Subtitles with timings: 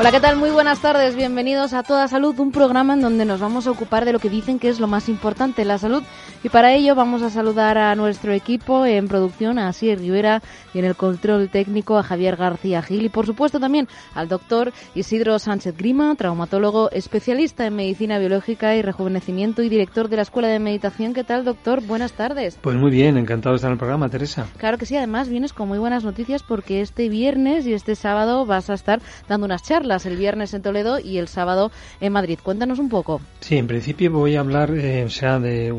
[0.00, 0.36] Hola, ¿qué tal?
[0.36, 1.14] Muy buenas tardes.
[1.14, 4.30] Bienvenidos a Toda Salud, un programa en donde nos vamos a ocupar de lo que
[4.30, 6.02] dicen que es lo más importante, la salud.
[6.42, 10.40] Y para ello vamos a saludar a nuestro equipo en producción, a Asier Rivera
[10.72, 14.72] y en el control técnico a Javier García Gil y por supuesto también al doctor
[14.94, 20.48] Isidro Sánchez Grima, traumatólogo especialista en medicina biológica y rejuvenecimiento y director de la Escuela
[20.48, 21.12] de Meditación.
[21.12, 21.82] ¿Qué tal, doctor?
[21.82, 22.58] Buenas tardes.
[22.62, 24.46] Pues muy bien, encantado de estar en el programa, Teresa.
[24.56, 28.46] Claro que sí, además vienes con muy buenas noticias porque este viernes y este sábado
[28.46, 32.38] vas a estar dando unas charlas el viernes en Toledo y el sábado en Madrid.
[32.42, 33.20] Cuéntanos un poco.
[33.40, 35.70] Sí, en principio voy a hablar, eh, sea de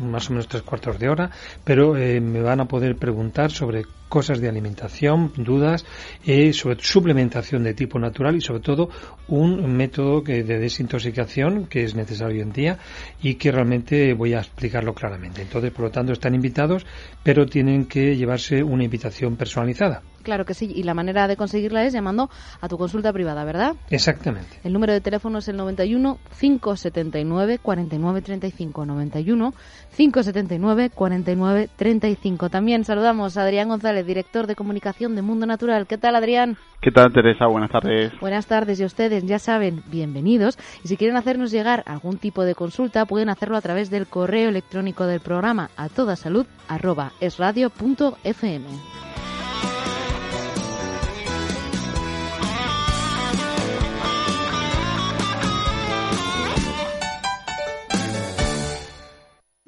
[0.00, 1.30] más o menos tres cuartos de hora,
[1.64, 5.86] pero eh, me van a poder preguntar sobre cosas de alimentación, dudas,
[6.26, 8.90] eh, sobre suplementación de tipo natural y sobre todo
[9.28, 12.78] un método que, de desintoxicación que es necesario hoy en día
[13.22, 15.40] y que realmente voy a explicarlo claramente.
[15.40, 16.84] Entonces, por lo tanto, están invitados,
[17.22, 20.02] pero tienen que llevarse una invitación personalizada.
[20.22, 22.28] Claro que sí, y la manera de conseguirla es llamando
[22.60, 23.76] a tu consulta privada, ¿verdad?
[23.88, 24.58] Exactamente.
[24.64, 29.54] El número de teléfono es el 91 579 49 35 91
[29.96, 32.50] 579 49 35.
[32.50, 35.86] También saludamos a Adrián González, director de comunicación de Mundo Natural.
[35.86, 36.56] ¿Qué tal, Adrián?
[36.80, 37.46] ¿Qué tal, Teresa?
[37.46, 38.12] Buenas tardes.
[38.20, 40.58] Buenas tardes y ustedes ya saben, bienvenidos.
[40.84, 44.48] Y si quieren hacernos llegar algún tipo de consulta, pueden hacerlo a través del correo
[44.48, 46.16] electrónico del programa a toda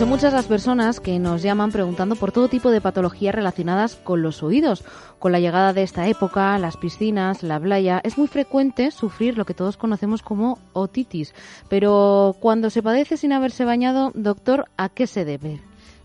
[0.00, 4.22] Son muchas las personas que nos llaman preguntando por todo tipo de patologías relacionadas con
[4.22, 4.82] los oídos.
[5.18, 9.44] Con la llegada de esta época, las piscinas, la playa, es muy frecuente sufrir lo
[9.44, 11.34] que todos conocemos como otitis.
[11.68, 15.60] Pero cuando se padece sin haberse bañado, doctor, ¿a qué se debe?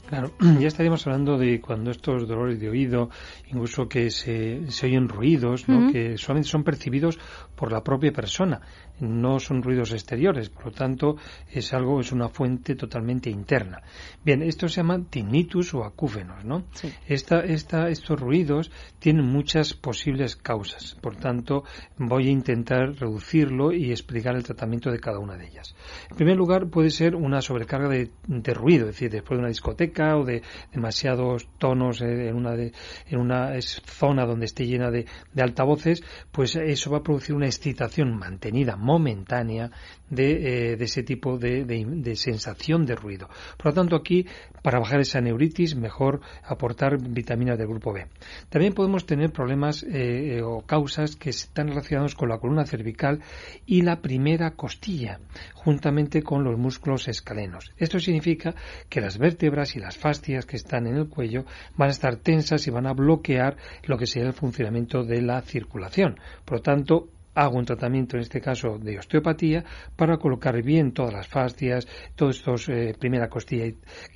[0.07, 3.09] Claro, ya estaríamos hablando de cuando estos dolores de oído,
[3.47, 5.91] incluso que se, se oyen ruidos, ¿no?
[5.91, 7.17] que solamente son percibidos
[7.55, 8.61] por la propia persona
[8.99, 11.15] no son ruidos exteriores, por lo tanto
[11.51, 13.81] es algo, es una fuente totalmente interna.
[14.23, 16.65] Bien, esto se llama tinnitus o acúfenos, ¿no?
[17.07, 21.63] Esta, esta, estos ruidos tienen muchas posibles causas, por tanto
[21.97, 25.75] voy a intentar reducirlo y explicar el tratamiento de cada una de ellas.
[26.09, 28.09] En primer lugar, puede ser una sobrecarga de,
[28.53, 30.41] ruido, es decir, después de una discoteca o de
[30.73, 32.71] demasiados tonos en una, de,
[33.07, 35.05] en una zona donde esté llena de,
[35.37, 39.71] altavoces, pues eso va a producir una excitación mantenida momentánea
[40.09, 43.27] de, eh, ese tipo de, de, sensación de ruido.
[43.57, 44.25] Por lo tanto, aquí,
[44.61, 48.07] para bajar esa neuritis, mejor aportar vitaminas del grupo B.
[48.49, 53.21] También podemos tener problemas eh, o causas que están relacionados con la columna cervical
[53.65, 55.19] y la primera costilla,
[55.53, 57.71] juntamente con los músculos escalenos.
[57.77, 58.55] Esto significa
[58.89, 62.65] que las vértebras y las fascias que están en el cuello van a estar tensas
[62.67, 66.19] y van a bloquear lo que sería el funcionamiento de la circulación.
[66.45, 69.63] Por lo tanto, hago un tratamiento, en este caso de osteopatía,
[69.95, 73.65] para colocar bien todas las fascias, todos estos eh, primera costilla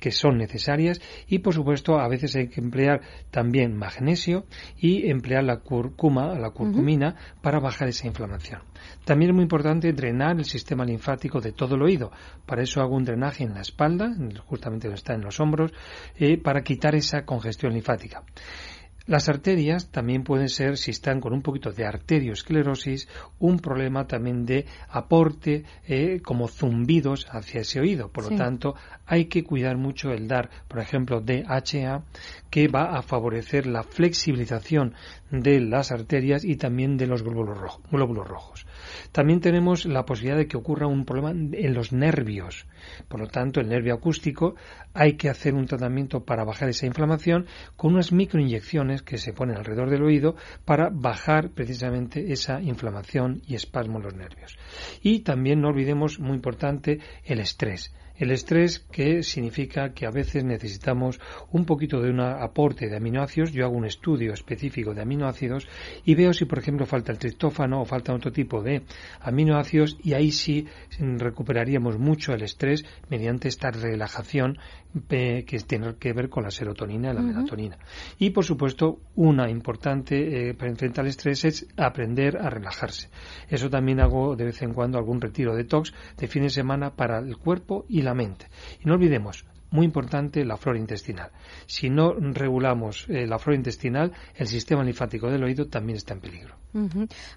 [0.00, 3.00] que son necesarias y por supuesto a veces hay que emplear
[3.30, 4.46] también magnesio
[4.78, 8.62] y emplear la curcuma, la curcumina para bajar esa inflamación.
[9.04, 12.10] También es muy importante drenar el sistema linfático de todo el oído.
[12.46, 14.10] Para eso hago un drenaje en la espalda,
[14.46, 15.72] justamente donde está en los hombros,
[16.16, 18.22] eh, para quitar esa congestión linfática.
[19.10, 23.08] Las arterias también pueden ser, si están con un poquito de arteriosclerosis,
[23.40, 28.12] un problema también de aporte eh, como zumbidos hacia ese oído.
[28.12, 28.76] Por lo tanto,
[29.06, 32.04] hay que cuidar mucho el dar, por ejemplo, DHA,
[32.50, 34.94] que va a favorecer la flexibilización
[35.32, 38.66] de las arterias y también de los glóbulos rojos.
[39.10, 42.66] También tenemos la posibilidad de que ocurra un problema en los nervios.
[43.08, 44.54] Por lo tanto, el nervio acústico
[44.94, 47.46] hay que hacer un tratamiento para bajar esa inflamación
[47.76, 53.54] con unas microinyecciones que se ponen alrededor del oído para bajar precisamente esa inflamación y
[53.54, 54.58] espasmo en los nervios.
[55.02, 57.94] Y también no olvidemos, muy importante, el estrés.
[58.20, 61.18] El estrés que significa que a veces necesitamos
[61.52, 63.50] un poquito de un aporte de aminoácidos.
[63.50, 65.66] Yo hago un estudio específico de aminoácidos
[66.04, 68.82] y veo si, por ejemplo, falta el triptófano o falta otro tipo de
[69.22, 70.66] aminoácidos y ahí sí
[70.98, 74.58] recuperaríamos mucho el estrés mediante esta relajación
[75.08, 77.78] que tiene que ver con la serotonina y la melatonina.
[78.18, 83.08] Y, por supuesto, una importante eh, para enfrentar el estrés es aprender a relajarse.
[83.48, 86.94] Eso también hago de vez en cuando algún retiro de tox de fin de semana
[86.94, 88.46] para el cuerpo y la mente.
[88.82, 91.30] Y no olvidemos, muy importante, la flora intestinal.
[91.66, 96.20] Si no regulamos eh, la flora intestinal, el sistema linfático del oído también está en
[96.20, 96.59] peligro.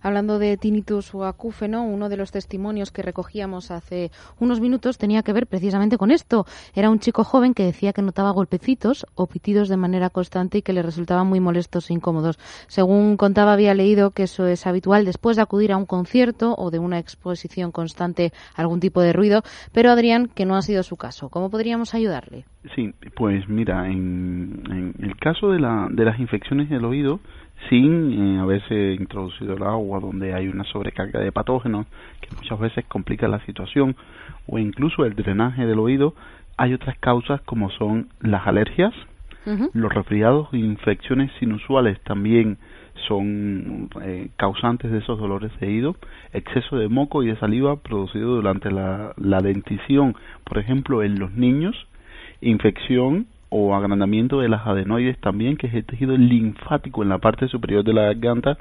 [0.01, 5.23] Hablando de tinnitus o acúfeno, uno de los testimonios que recogíamos hace unos minutos tenía
[5.23, 6.45] que ver precisamente con esto.
[6.75, 10.61] Era un chico joven que decía que notaba golpecitos o pitidos de manera constante y
[10.61, 12.37] que le resultaban muy molestos e incómodos.
[12.67, 16.71] Según contaba, había leído que eso es habitual después de acudir a un concierto o
[16.71, 19.41] de una exposición constante a algún tipo de ruido,
[19.71, 21.29] pero Adrián, que no ha sido su caso.
[21.29, 22.45] ¿Cómo podríamos ayudarle?
[22.75, 27.19] Sí, pues mira, en, el caso de, la, de las infecciones del oído,
[27.69, 31.85] sin eh, haberse introducido el agua donde hay una sobrecarga de patógenos
[32.21, 33.95] que muchas veces complica la situación
[34.47, 36.13] o incluso el drenaje del oído,
[36.57, 38.93] hay otras causas como son las alergias,
[39.73, 42.57] los resfriados e infecciones inusuales también
[43.09, 45.97] son eh, causantes de esos dolores de oído,
[46.31, 50.15] exceso de moco y de saliva producido durante la, la dentición,
[50.45, 51.75] por ejemplo, en los niños,
[52.39, 57.47] infección o agrandamiento de las adenoides también, que es el tejido linfático en la parte
[57.47, 58.57] superior de la garganta,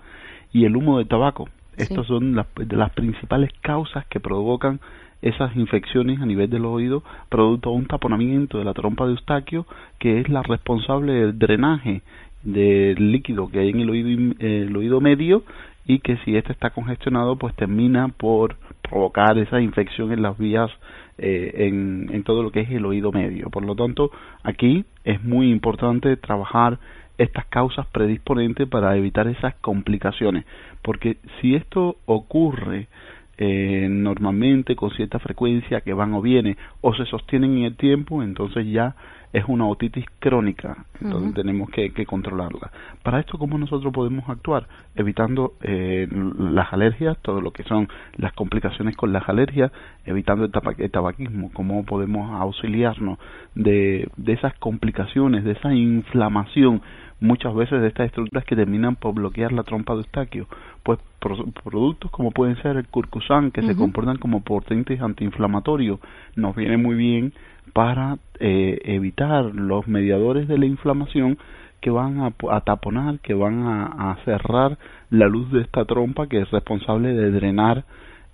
[0.53, 1.49] y el humo de tabaco.
[1.79, 4.81] Estas son las, de las principales causas que provocan
[5.23, 9.67] esas infecciones a nivel del oído, producto de un taponamiento de la trompa de Eustaquio,
[9.99, 12.03] que es la responsable del drenaje
[12.43, 15.43] del líquido que hay en el oído, el oído medio
[15.87, 20.71] y que si este está congestionado pues termina por provocar esa infección en las vías
[21.19, 23.51] eh, en, en todo lo que es el oído medio.
[23.51, 24.11] Por lo tanto,
[24.43, 26.79] aquí es muy importante trabajar
[27.19, 30.45] estas causas predisponentes para evitar esas complicaciones,
[30.83, 32.89] porque si esto ocurre
[33.45, 38.23] eh, normalmente con cierta frecuencia que van o vienen o se sostienen en el tiempo,
[38.23, 38.95] entonces ya
[39.33, 42.71] es una otitis crónica, entonces tenemos que, controlarla.
[43.03, 44.69] Para esto, ¿cómo nosotros podemos actuar?
[44.95, 46.07] Evitando eh,
[46.39, 49.73] las alergias, todo lo que son las complicaciones con las alergias,
[50.05, 53.19] evitando el, tabaquismo, cómo podemos auxiliarnos
[53.57, 56.81] de, de esas complicaciones, de esa inflamación
[57.23, 60.47] muchas veces de estas estructuras que terminan por bloquear la trompa de Eustaquio.
[60.83, 66.01] Pues productos como pueden ser el curcusan, que se comportan como potentes antiinflamatorios,
[66.35, 67.33] nos viene muy bien
[67.73, 71.39] para eh, evitar los mediadores de la inflamación
[71.81, 74.79] que van a, taponar, que van a, cerrar
[75.11, 77.85] la luz de esta trompa que es responsable de drenar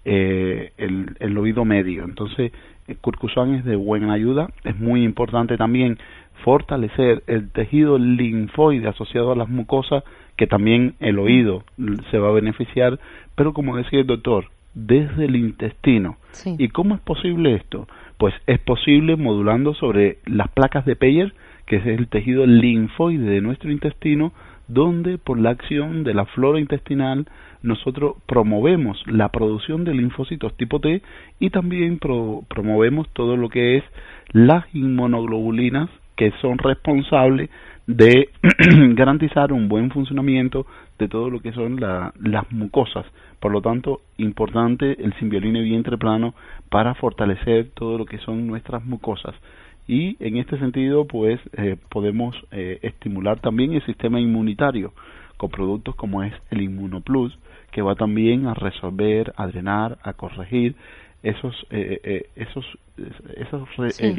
[0.05, 2.05] eh, el, el, oído medio.
[2.05, 2.52] Entonces,
[2.87, 4.49] el curcusan es de buena ayuda.
[4.64, 5.99] Es muy importante también
[6.44, 10.05] fortalecer el tejido linfoide asociado a las mucosas,
[10.37, 11.64] que también el oído
[12.11, 12.99] se va a beneficiar,
[13.35, 16.17] pero como decía el doctor, desde el intestino.
[16.44, 17.89] ¿Y cómo es posible esto?
[18.17, 21.34] Pues es posible modulando sobre las placas de Peyer,
[21.67, 24.32] que es el tejido linfoide de nuestro intestino,
[24.69, 27.27] donde por la acción de la flora intestinal
[27.63, 31.03] nosotros promovemos la producción de linfocitos tipo T
[31.41, 33.84] y también promovemos todo lo que es
[34.31, 37.48] las inmunoglobulinas que son responsables
[37.87, 38.29] de
[38.94, 40.67] garantizar un buen funcionamiento
[40.98, 43.06] de todo lo que son las mucosas.
[43.41, 46.34] Por lo tanto, importante el simbioline vientre plano
[46.69, 49.34] para fortalecer todo lo que son nuestras mucosas.
[49.87, 54.93] Y en este sentido, pues eh, podemos eh, estimular también el sistema inmunitario
[55.39, 57.39] con productos como es el Inmunoplus,
[57.70, 60.75] que va también a resolver, a drenar, a corregir
[61.22, 62.65] esos eh, eh, esos
[63.37, 63.69] esos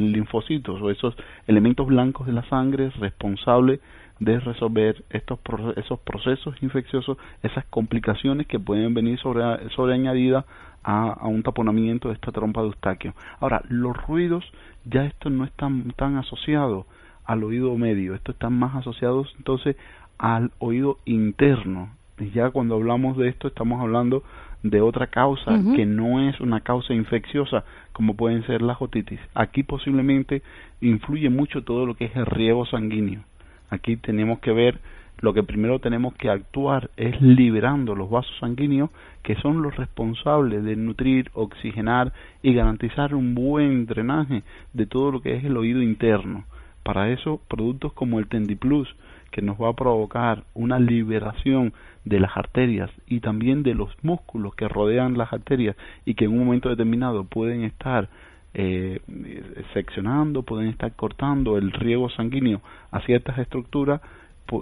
[0.00, 1.14] linfocitos o esos
[1.46, 3.80] elementos blancos de la sangre responsables
[4.20, 5.38] de resolver estos
[5.76, 10.44] esos procesos infecciosos, esas complicaciones que pueden venir sobre, sobre añadida
[10.82, 13.14] a, a, un taponamiento de esta trompa de Eustaquio.
[13.40, 14.44] Ahora, los ruidos
[14.84, 16.86] ya esto no están tan asociados
[17.24, 19.76] al oído medio, esto están más asociados entonces
[20.18, 21.90] al oído interno.
[22.18, 24.22] Y ya cuando hablamos de esto estamos hablando
[24.62, 29.20] de otra causa que no es una causa infecciosa como pueden ser las otitis.
[29.34, 30.42] Aquí posiblemente
[30.80, 33.22] influye mucho todo lo que es el riego sanguíneo.
[33.70, 34.80] Aquí tenemos que ver
[35.20, 38.90] lo que primero tenemos que actuar es liberando los vasos sanguíneos
[39.22, 42.12] que son los responsables de nutrir, oxigenar
[42.42, 46.44] y garantizar un buen drenaje de todo lo que es el oído interno.
[46.82, 48.88] Para eso, productos como el Tendiplus,
[49.30, 51.72] que nos va a provocar una liberación
[52.04, 56.32] de las arterias y también de los músculos que rodean las arterias y que en
[56.32, 58.08] un momento determinado pueden estar
[58.52, 59.00] eh,
[59.74, 62.60] seccionando, pueden estar cortando el riego sanguíneo
[62.90, 64.00] a ciertas estructuras,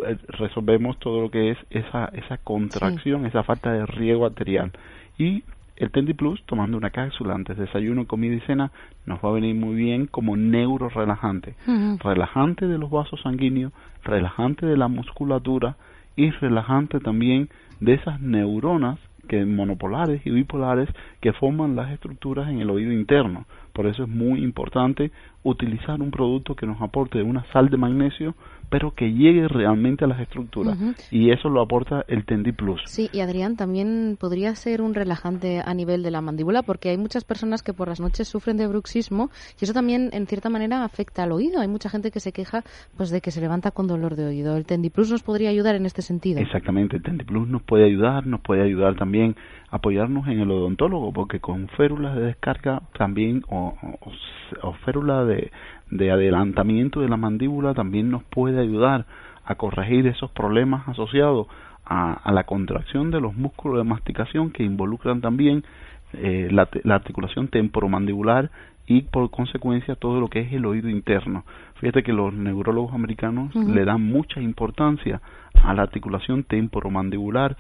[0.07, 4.73] eh, resolvemos todo lo que es esa, esa contracción, esa falta de riego arterial.
[5.17, 5.43] Y
[5.79, 8.73] el Tendi Plus, tomando una cápsula antes de desayuno, comida y cena,
[9.07, 11.55] nos va a venir muy bien como neuro relajante.
[12.01, 15.77] Relajante de los vasos sanguíneos, relajante de la musculatura
[16.17, 17.49] y relajante también
[17.81, 20.89] de esas neuronas que monopolares y bipolares
[21.21, 23.45] que forman las estructuras en el oído interno.
[23.73, 25.13] Por eso es muy importante
[25.45, 28.35] utilizar un producto que nos aporte una sal de magnesio
[28.71, 30.79] pero que llegue realmente a las estructuras.
[31.11, 32.81] Y eso lo aporta el Tendi Plus.
[32.87, 36.99] Sí, y Adrián, también podría ser un relajante a nivel de la mandíbula, porque hay
[36.99, 40.85] muchas personas que por las noches sufren de bruxismo y eso también, en cierta manera,
[40.85, 41.61] afecta al oído.
[41.61, 42.63] Hay mucha gente que se queja
[42.97, 44.57] pues de que se levanta con dolor de oído.
[44.57, 46.41] ¿El Tendi Plus nos podría ayudar en este sentido?
[46.41, 49.37] Exactamente, el Tendi Plus nos puede ayudar, nos puede ayudar también
[49.71, 55.27] a apoyarnos en el odontólogo, porque con férulas de descarga también, o, o, o férulas
[55.29, 55.51] de
[55.91, 59.07] de adelantamiento de la mandíbula también nos puede ayudar
[59.45, 61.47] a corregir esos problemas asociados
[61.87, 65.65] a, la contracción de los músculos de masticación que involucran también
[66.13, 68.51] eh, la, articulación temporomandibular
[68.87, 71.45] y por consecuencia todo lo que es el oído interno.
[71.77, 75.21] Fíjate que los neurólogos americanos le dan mucha importancia
[75.63, 77.57] a la articulación temporomandibular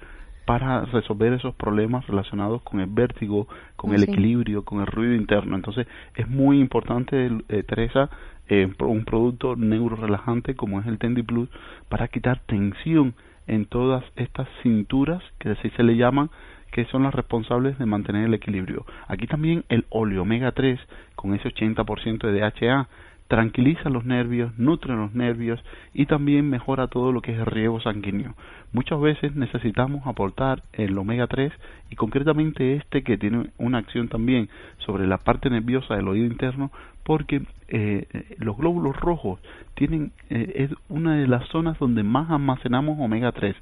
[0.49, 5.55] para resolver esos problemas relacionados con el vértigo, con el equilibrio, con el ruido interno.
[5.55, 5.87] Entonces
[6.17, 8.09] es muy importante, eh, Teresa,
[8.49, 11.51] eh, un producto neurorelajante como es el Tendi Plus
[11.91, 13.13] para quitar tensión
[13.47, 16.31] en todas estas cinturas que así se le llaman
[16.73, 18.87] que son las responsables de mantener el equilibrio.
[19.07, 20.81] Aquí también el omega 3
[21.15, 22.89] con ese 80% de DHA
[23.29, 27.81] tranquiliza los nervios, nutre los nervios y también mejora todo lo que es el riego
[27.81, 28.35] sanguíneo.
[28.73, 31.53] Muchas veces necesitamos aportar el omega 3
[31.91, 36.71] y concretamente este que tiene una acción también sobre la parte nerviosa del oído interno
[37.05, 38.07] porque eh,
[38.39, 39.41] los glóbulos rojos
[39.75, 43.55] tienen eh, es una de las zonas donde más almacenamos omega 3.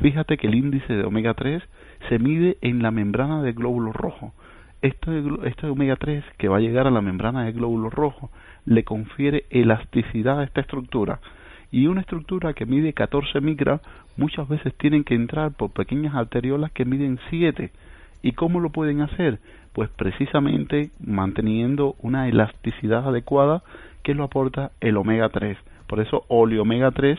[0.00, 1.62] Fíjate que el índice de omega 3
[2.08, 4.32] se mide en la membrana del glóbulo rojo.
[4.82, 8.30] Este, este omega 3 que va a llegar a la membrana del glóbulo rojo
[8.64, 11.20] le confiere elasticidad a esta estructura.
[11.70, 13.80] Y una estructura que mide 14 micras
[14.16, 17.70] muchas veces tienen que entrar por pequeñas arteriolas que miden 7.
[18.22, 19.38] ¿Y cómo lo pueden hacer?
[19.72, 23.62] Pues precisamente manteniendo una elasticidad adecuada
[24.02, 25.58] que lo aporta el omega 3.
[25.86, 27.18] Por eso omega 3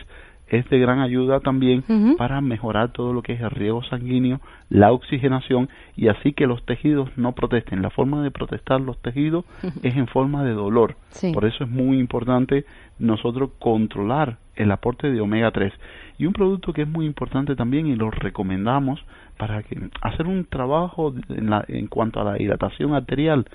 [0.51, 1.83] es de gran ayuda también
[2.17, 6.65] para mejorar todo lo que es el riego sanguíneo, la oxigenación y así que los
[6.65, 7.81] tejidos no protesten.
[7.81, 9.45] La forma de protestar los tejidos
[9.81, 10.95] es en forma de dolor.
[11.33, 12.65] Por eso es muy importante
[12.99, 15.71] nosotros controlar el aporte de omega 3.
[16.17, 19.03] Y un producto que es muy importante también y lo recomendamos
[19.37, 23.45] para que, hacer un trabajo en, en cuanto a la hidratación arterial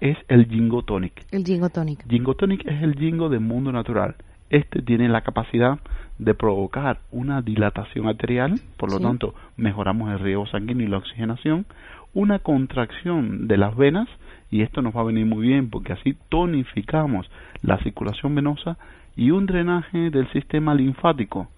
[0.00, 1.12] es el Jingo Tonic.
[1.30, 2.08] El Jingo Tonic.
[2.08, 4.16] Jingo Tonic es el Jingo del mundo natural.
[4.48, 5.78] Este tiene la capacidad
[6.20, 11.64] de provocar una dilatación arterial, por lo tanto mejoramos el riego sanguíneo y la oxigenación,
[12.12, 14.08] una contracción de las venas,
[14.50, 17.30] y esto nos va a venir muy bien porque así tonificamos
[17.62, 18.76] la circulación venosa
[19.16, 21.48] y un drenaje del sistema linfático.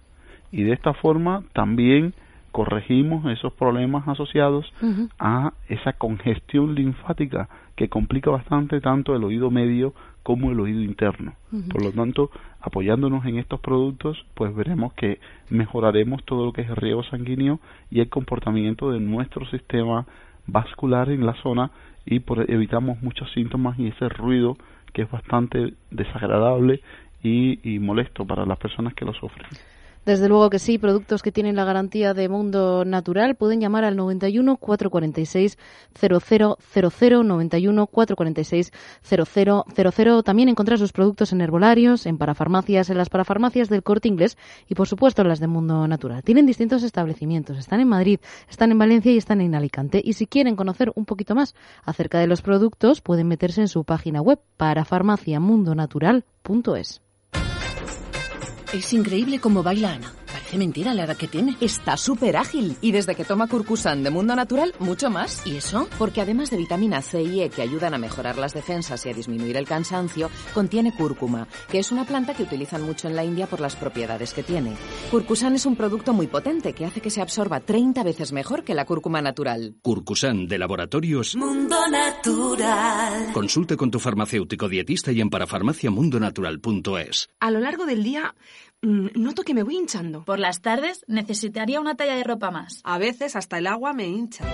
[0.52, 2.14] Y de esta forma también
[2.52, 4.72] corregimos esos problemas asociados
[5.18, 11.32] a esa congestión linfática que complica bastante tanto el oído medio como el oído interno.
[11.70, 12.30] Por lo tanto,
[12.60, 15.18] apoyándonos en estos productos, pues veremos que
[15.48, 17.58] mejoraremos todo lo que es el riego sanguíneo
[17.90, 20.06] y el comportamiento de nuestro sistema
[20.46, 21.70] vascular en la zona
[22.04, 24.56] y por, evitamos muchos síntomas y ese ruido
[24.92, 26.82] que es bastante desagradable
[27.22, 29.46] y molesto para las personas que lo sufren.
[30.04, 33.94] Desde luego que sí, productos que tienen la garantía de mundo natural pueden llamar al
[33.94, 35.56] 91 446
[35.94, 40.24] 0000 91 446 0000.
[40.24, 44.36] También encontrar sus productos en herbolarios, en parafarmacias, en las parafarmacias del Corte Inglés
[44.68, 46.24] y por supuesto en las de Mundo Natural.
[46.24, 48.18] Tienen distintos establecimientos, están en Madrid,
[48.50, 50.02] están en Valencia y están en Alicante.
[50.04, 51.54] Y si quieren conocer un poquito más
[51.84, 57.02] acerca de los productos, pueden meterse en su página web parafarmaciamundonatural.es.
[58.72, 60.21] Es increíble cómo baila Ana.
[60.52, 61.56] Parece mentira la edad que tiene.
[61.62, 65.46] Está súper ágil y desde que toma Curcusan de Mundo Natural, mucho más.
[65.46, 65.88] ¿Y eso?
[65.98, 69.14] Porque además de vitamina C y E que ayudan a mejorar las defensas y a
[69.14, 73.46] disminuir el cansancio, contiene cúrcuma, que es una planta que utilizan mucho en la India
[73.46, 74.74] por las propiedades que tiene.
[75.10, 78.74] Curcusan es un producto muy potente que hace que se absorba 30 veces mejor que
[78.74, 79.76] la cúrcuma natural.
[79.80, 83.32] Curcusan de laboratorios Mundo Natural.
[83.32, 87.30] Consulte con tu farmacéutico dietista y en parafarmaciamundonatural.es.
[87.40, 88.34] A lo largo del día
[88.82, 90.24] noto que me voy hinchando.
[90.24, 92.80] Por las tardes necesitaría una talla de ropa más.
[92.84, 94.44] A veces hasta el agua me hincha.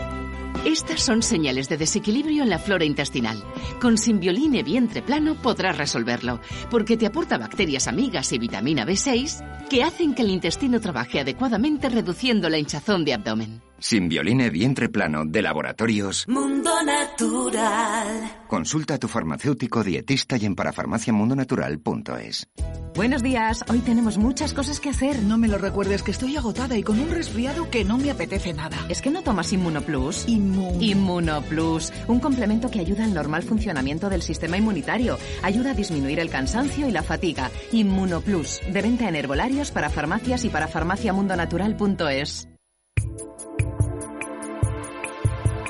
[0.65, 3.43] Estas son señales de desequilibrio en la flora intestinal.
[3.81, 9.83] Con Simbioline Vientre Plano podrás resolverlo, porque te aporta bacterias amigas y vitamina B6 que
[9.83, 13.68] hacen que el intestino trabaje adecuadamente reduciendo la hinchazón de abdomen.
[13.81, 18.47] Simbioline Vientre Plano de Laboratorios Mundo Natural.
[18.49, 22.49] Consulta a tu farmacéutico dietista y en parafarmaciamundonatural.es.
[22.95, 25.23] Buenos días, hoy tenemos muchas cosas que hacer.
[25.23, 28.53] No me lo recuerdes que estoy agotada y con un resfriado que no me apetece
[28.53, 28.77] nada.
[28.89, 30.27] ¿Es que no tomas Inmunoplus?
[30.27, 30.83] Inmun.
[30.83, 36.31] Inmunoplus, un complemento que ayuda al normal funcionamiento del sistema inmunitario, ayuda a disminuir el
[36.31, 37.53] cansancio y la fatiga.
[37.71, 42.49] Inmunoplus, de venta en herbolarios para farmacias y para farmaciamundonatural.es.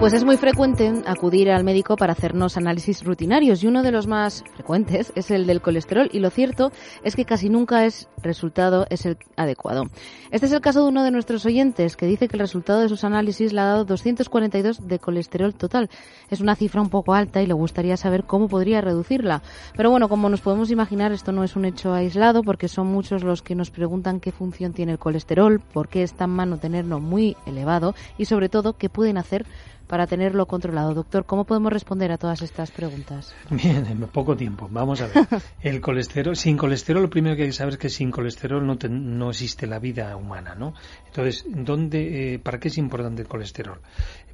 [0.00, 4.06] Pues es muy frecuente acudir al médico para hacernos análisis rutinarios y uno de los
[4.06, 6.72] más frecuentes es el del colesterol y lo cierto
[7.04, 9.90] es que casi nunca es resultado es el adecuado.
[10.30, 12.88] Este es el caso de uno de nuestros oyentes que dice que el resultado de
[12.88, 15.90] sus análisis le ha dado 242 de colesterol total.
[16.30, 19.42] Es una cifra un poco alta y le gustaría saber cómo podría reducirla.
[19.76, 23.22] Pero bueno, como nos podemos imaginar, esto no es un hecho aislado porque son muchos
[23.22, 27.00] los que nos preguntan qué función tiene el colesterol, por qué es tan malo tenerlo
[27.00, 29.44] muy elevado y sobre todo qué pueden hacer
[29.90, 30.94] para tenerlo controlado.
[30.94, 33.34] Doctor, ¿cómo podemos responder a todas estas preguntas?
[33.50, 34.68] Bien, en poco tiempo.
[34.70, 35.26] Vamos a ver.
[35.62, 38.78] El colesterol, sin colesterol, lo primero que hay que saber es que sin colesterol no,
[38.78, 40.74] te, no existe la vida humana, ¿no?
[41.08, 43.80] Entonces, ¿dónde, eh, ¿para qué es importante el colesterol?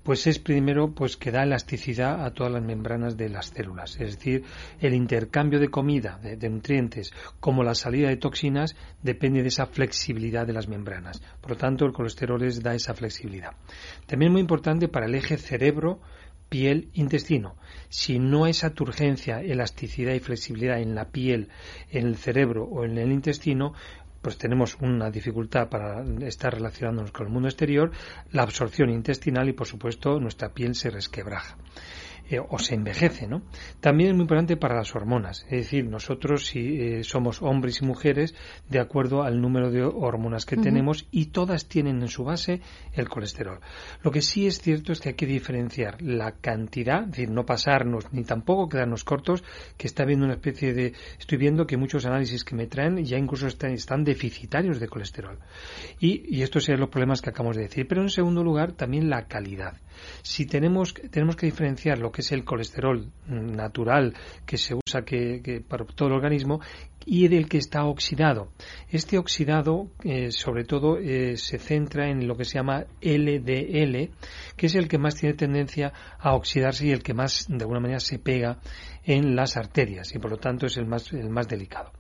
[0.07, 4.15] Pues es primero pues que da elasticidad a todas las membranas de las células, es
[4.15, 4.45] decir,
[4.79, 10.47] el intercambio de comida, de, nutrientes, como la salida de toxinas, depende de esa flexibilidad
[10.47, 11.21] de las membranas.
[11.41, 13.57] Por lo tanto, el colesterol es, da esa flexibilidad.
[14.07, 15.99] También muy importante para el eje cerebro,
[16.49, 17.57] piel, intestino.
[17.89, 21.49] Si no esa turgencia, elasticidad y flexibilidad en la piel,
[21.91, 23.75] en el cerebro o en el intestino,
[24.27, 27.93] pues tenemos una dificultad para estar relacionándonos con el mundo exterior,
[28.33, 31.57] la absorción intestinal y por supuesto nuestra piel se resquebraja.
[32.29, 33.43] Eh, o se envejece, ¿no?
[33.81, 37.85] También es muy importante para las hormonas, es decir, nosotros si eh, somos hombres y
[37.85, 38.35] mujeres
[38.69, 40.65] de acuerdo al número de hormonas que uh -huh.
[40.65, 42.61] tenemos y todas tienen en su base
[42.95, 43.61] el colesterol.
[44.03, 47.47] Lo que sí es cierto es que hay que diferenciar la cantidad, es decir, no
[47.47, 49.45] pasarnos ni tampoco quedarnos cortos,
[49.77, 53.19] que está habiendo una especie de, estoy viendo que muchos análisis que me traen ya
[53.19, 55.39] incluso están, están deficitarios de colesterol.
[56.01, 57.87] Y, y estos serían los problemas que acabamos de decir.
[57.87, 59.81] Pero en segundo lugar, también la calidad.
[60.23, 64.15] Si tenemos, tenemos que diferenciar lo que es el colesterol natural
[64.47, 66.63] que se usa que, para todo el organismo
[67.05, 68.49] y del que está oxidado.
[68.89, 74.09] Este oxidado, eh, sobre todo, eh, se centra en lo que se llama LDL,
[74.57, 77.81] que es el que más tiene tendencia a oxidarse y el que más, de alguna
[77.81, 78.61] manera, se pega
[79.05, 81.93] en las arterias y, por lo tanto, es el más, el más delicado.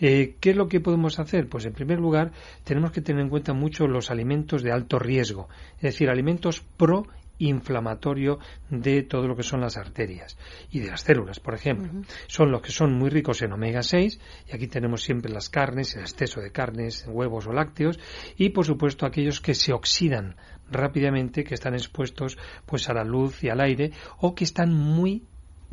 [0.00, 1.48] Eh, ¿Qué es lo que podemos hacer?
[1.48, 2.32] Pues, en primer lugar,
[2.64, 7.06] tenemos que tener en cuenta mucho los alimentos de alto riesgo, es decir, alimentos pro
[7.40, 8.38] inflamatorio
[8.70, 10.38] de todo lo que son las arterias
[10.70, 11.90] y de las células, por ejemplo.
[11.92, 12.06] Uh -huh.
[12.28, 15.96] Son los que son muy ricos en omega 6 y aquí tenemos siempre las carnes,
[15.96, 17.98] el exceso de carnes, huevos o lácteos
[18.36, 20.36] y por supuesto aquellos que se oxidan
[20.70, 25.24] rápidamente, que están expuestos pues a la luz y al aire o que están muy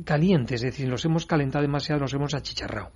[0.06, 2.92] calientes, es decir, los hemos calentado demasiado, los hemos achicharrado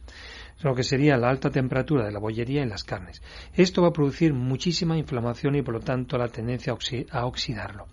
[0.64, 3.22] lo que sería la alta temperatura de la bollería en las carnes.
[3.54, 6.74] Esto va a producir muchísima inflamación y por lo tanto la tendencia
[7.12, 7.88] a oxidarlo.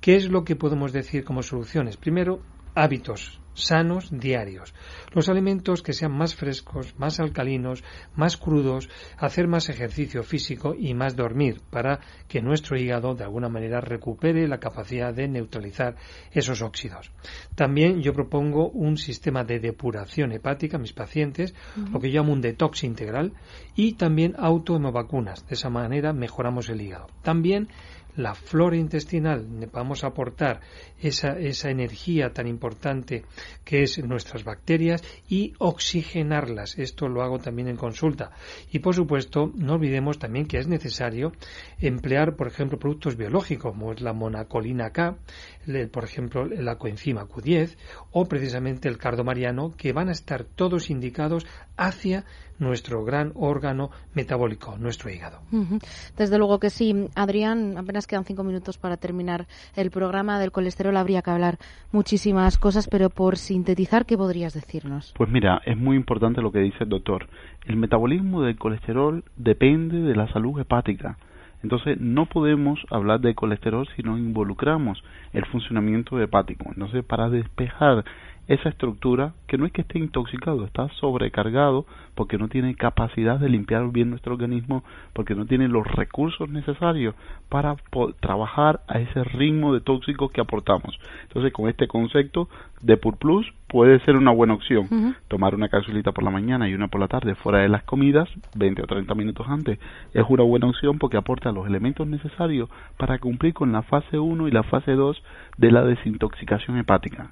[0.00, 1.96] ¿Qué es lo que podemos decir como soluciones?
[1.96, 2.40] Primero,
[2.74, 4.74] hábitos sanos diarios.
[5.12, 7.84] Los alimentos que sean más frescos, más alcalinos,
[8.14, 8.88] más crudos,
[9.18, 14.48] hacer más ejercicio físico y más dormir para que nuestro hígado de alguna manera recupere
[14.48, 15.96] la capacidad de neutralizar
[16.30, 17.12] esos óxidos.
[17.54, 21.54] También yo propongo un sistema de depuración hepática a mis pacientes,
[21.92, 23.32] lo que llamo un detox integral
[23.76, 25.46] y también autohemovacunas.
[25.46, 27.08] De esa manera mejoramos el hígado.
[27.22, 27.68] También
[28.16, 30.60] la flora intestinal, vamos a aportar
[31.00, 33.24] esa, esa energía tan importante
[33.64, 36.78] que es nuestras bacterias y oxigenarlas.
[36.78, 38.32] Esto lo hago también en consulta.
[38.70, 41.32] Y por supuesto, no olvidemos también que es necesario
[41.80, 45.16] emplear, por ejemplo, productos biológicos, como es la monacolina K,
[45.90, 47.76] por ejemplo, la coenzima Q10
[48.10, 51.46] o precisamente el cardomariano, que van a estar todos indicados
[51.76, 52.24] hacia
[52.58, 55.40] nuestro gran órgano metabólico, nuestro hígado.
[56.16, 57.08] Desde luego que sí.
[57.14, 60.96] Adrián, apenas quedan cinco minutos para terminar el programa del colesterol.
[60.96, 61.58] Habría que hablar
[61.90, 65.12] muchísimas cosas, pero por sintetizar, ¿qué podrías decirnos?
[65.16, 67.28] Pues mira, es muy importante lo que dice el doctor.
[67.66, 71.18] El metabolismo del colesterol depende de la salud hepática.
[71.62, 76.66] Entonces no podemos hablar de colesterol si no involucramos el funcionamiento hepático.
[76.68, 78.04] Entonces para despejar
[78.48, 83.48] esa estructura que no es que esté intoxicado, está sobrecargado porque no tiene capacidad de
[83.48, 87.14] limpiar bien nuestro organismo, porque no tiene los recursos necesarios
[87.48, 87.76] para
[88.20, 90.98] trabajar a ese ritmo de tóxicos que aportamos.
[91.22, 92.48] Entonces, con este concepto
[92.82, 95.16] de Pur Plus puede ser una buena opción.
[95.28, 98.28] Tomar una capsulita por la mañana y una por la tarde fuera de las comidas,
[98.56, 99.78] 20 o 30 minutos antes,
[100.12, 104.48] es una buena opción porque aporta los elementos necesarios para cumplir con la fase 1
[104.48, 105.22] y la fase 2
[105.56, 107.30] de la desintoxicación hepática.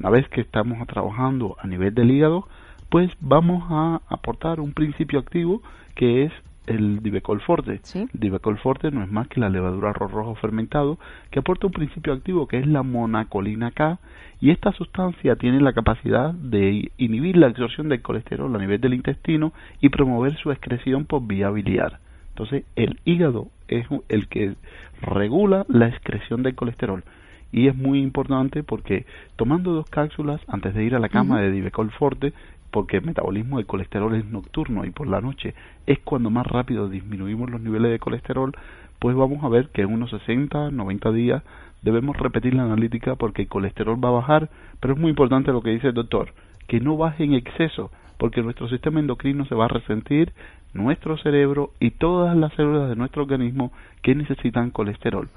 [0.00, 2.48] Una vez que estamos trabajando a nivel del hígado,
[2.88, 5.62] pues vamos a aportar un principio activo
[5.94, 6.32] que es
[6.66, 7.82] el Divecol Forte.
[7.94, 10.98] El Divecol Forte no es más que la levadura arroz rojo fermentado
[11.30, 13.98] que aporta un principio activo que es la monacolina K
[14.40, 18.94] y esta sustancia tiene la capacidad de inhibir la absorción del colesterol a nivel del
[18.94, 21.98] intestino y promover su excreción por vía biliar.
[22.30, 24.54] Entonces el hígado es el que
[25.02, 27.04] regula la excreción del colesterol
[27.52, 31.50] y es muy importante porque tomando dos cápsulas antes de ir a la cama de
[31.50, 32.32] Divecol Forte,
[32.70, 35.54] porque el metabolismo del colesterol es nocturno y por la noche
[35.86, 38.52] es cuando más rápido disminuimos los niveles de colesterol,
[38.98, 41.42] pues vamos a ver que en unos 60, 90 días
[41.82, 45.62] debemos repetir la analítica porque el colesterol va a bajar, pero es muy importante lo
[45.62, 46.32] que dice el doctor,
[46.68, 50.32] que no baje en exceso, porque nuestro sistema endocrino se va a resentir,
[50.72, 55.28] nuestro cerebro y todas las células de nuestro organismo que necesitan colesterol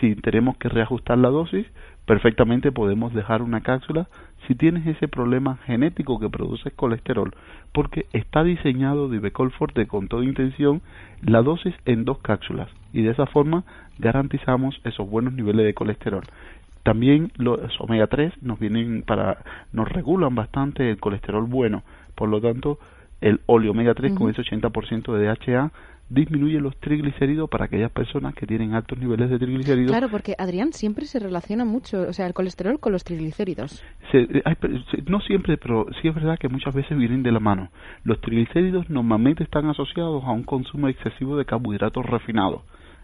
[0.00, 1.66] si tenemos que reajustar la dosis,
[2.06, 4.08] perfectamente podemos dejar una cápsula
[4.46, 7.34] si tienes ese problema genético que produce colesterol,
[7.72, 10.80] porque está diseñado Divecol Forte con toda intención
[11.20, 13.64] la dosis en dos cápsulas y de esa forma
[13.98, 16.22] garantizamos esos buenos niveles de colesterol.
[16.82, 19.38] También los omega 3 nos vienen para
[19.72, 21.82] nos regulan bastante el colesterol bueno,
[22.14, 22.78] por lo tanto
[23.20, 25.72] el óleo omega 3 con ese 80% de DHA
[26.10, 29.90] disminuye los triglicéridos para aquellas personas que tienen altos niveles de triglicéridos.
[29.90, 33.82] Claro, porque Adrián siempre se relaciona mucho, o sea, el colesterol con los triglicéridos.
[34.12, 34.42] Eh,
[35.06, 37.70] no siempre, pero sí es verdad que muchas veces vienen de la mano.
[38.04, 42.62] Los triglicéridos normalmente están asociados a un consumo excesivo de carbohidratos refinados.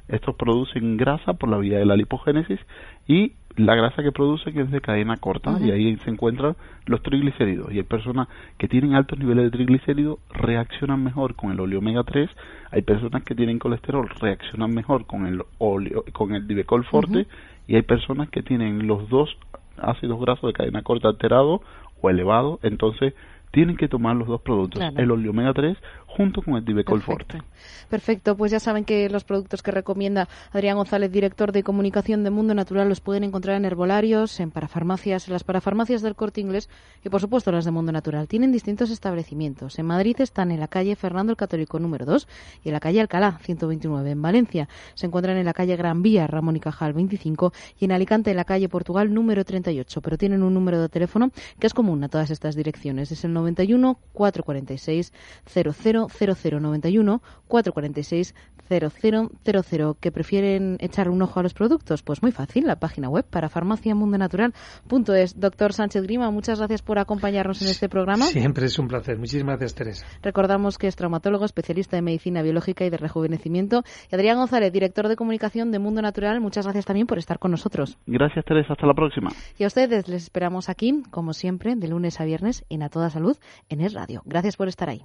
[0.09, 2.61] Estos producen grasa por la vía de la lipogénesis
[3.07, 7.73] y la grasa que producen es de cadena corta y ahí se encuentran los triglicéridos.
[7.73, 12.03] Y hay personas que tienen altos niveles de triglicéridos reaccionan mejor con el óleo omega
[12.03, 12.29] 3
[12.75, 17.29] hay personas que tienen colesterol reaccionan mejor con el óleo con el divecol forte.
[17.69, 19.39] Y hay personas que tienen los dos
[19.79, 21.63] ácidos grasos de cadena corta alterado
[22.01, 22.59] o elevado.
[22.65, 23.15] Entonces
[23.53, 25.79] tienen que tomar los dos productos, el óleo omega 3
[26.17, 27.43] junto con el Divecol Forte.
[27.89, 32.31] Perfecto, pues ya saben que los productos que recomienda Adrián González, director de comunicación de
[32.31, 36.69] Mundo Natural, los pueden encontrar en herbolarios, en parafarmacias, en las parafarmacias del Corte Inglés
[37.05, 38.29] y por supuesto las de Mundo Natural.
[38.29, 39.79] Tienen distintos establecimientos.
[39.79, 42.29] En Madrid están en la calle Fernando el Católico número 2
[42.63, 44.11] y en la calle Alcalá 129.
[44.13, 47.93] En Valencia se encuentran en la calle Gran Vía Ramón y Cajal 25 y en
[47.93, 51.75] Alicante en la calle Portugal número 38, pero tienen un número de teléfono que es
[51.75, 53.11] común a todas estas direcciones.
[53.11, 55.13] Es el 91 446
[55.53, 58.35] 00 0091 446
[58.69, 62.03] 0000 que prefieren echar un ojo a los productos?
[62.03, 65.41] Pues muy fácil, la página web para farmaciamundonatural.es.
[65.41, 68.27] Doctor Sánchez Grima, muchas gracias por acompañarnos en este programa.
[68.27, 69.19] Siempre es un placer.
[69.19, 70.07] Muchísimas gracias, Teresa.
[70.23, 73.83] Recordamos que es traumatólogo, especialista en medicina biológica y de rejuvenecimiento.
[74.11, 77.51] Y Adrián González, director de comunicación de Mundo Natural, muchas gracias también por estar con
[77.51, 77.99] nosotros.
[78.07, 78.73] Gracias, Teresa.
[78.73, 79.31] Hasta la próxima.
[79.59, 83.11] Y a ustedes les esperamos aquí, como siempre, de lunes a viernes en A Toda
[83.11, 83.37] Salud
[83.69, 84.23] en Es Radio.
[84.25, 85.05] Gracias por estar ahí.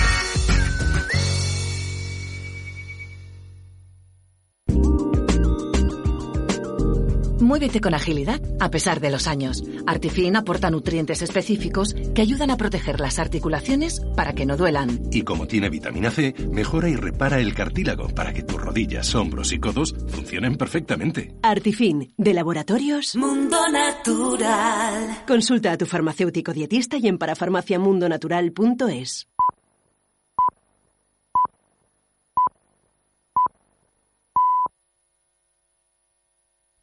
[7.51, 9.61] Muévete con agilidad a pesar de los años.
[9.85, 15.01] Artifin aporta nutrientes específicos que ayudan a proteger las articulaciones para que no duelan.
[15.11, 19.51] Y como tiene vitamina C, mejora y repara el cartílago para que tus rodillas, hombros
[19.51, 21.35] y codos funcionen perfectamente.
[21.43, 25.25] Artifin, de Laboratorios Mundo Natural.
[25.27, 29.27] Consulta a tu farmacéutico dietista y en parafarmaciamundonatural.es.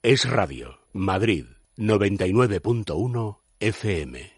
[0.01, 4.38] Es Radio, Madrid, 99.1 FM.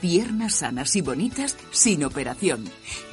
[0.00, 2.64] Piernas sanas y bonitas sin operación.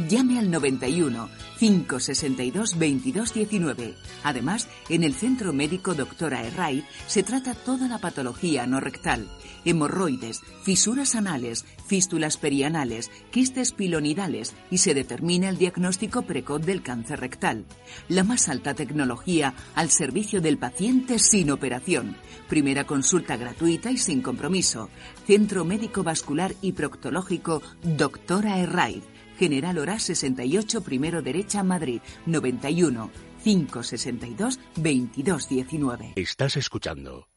[0.09, 3.95] Llame al 91 562 2219.
[4.23, 9.29] Además, en el Centro Médico Doctora Herray se trata toda la patología no rectal,
[9.63, 17.21] hemorroides, fisuras anales, fístulas perianales, quistes pilonidales y se determina el diagnóstico precoz del cáncer
[17.21, 17.65] rectal.
[18.09, 22.17] La más alta tecnología al servicio del paciente sin operación.
[22.49, 24.89] Primera consulta gratuita y sin compromiso.
[25.25, 29.01] Centro Médico Vascular y Proctológico Doctora Herray.
[29.37, 33.09] General Hora 68, primero derecha, Madrid, 91
[33.43, 36.13] 562 2219.
[36.15, 37.27] Estás escuchando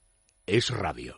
[0.46, 1.14] Es Radio.